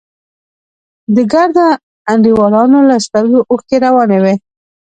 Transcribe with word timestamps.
د 1.15 1.17
ګردو 1.31 1.67
انډيوالانو 2.11 2.79
له 2.89 2.95
سترگو 3.05 3.39
اوښکې 3.51 3.77
روانې 3.85 4.19
وې. 4.23 4.35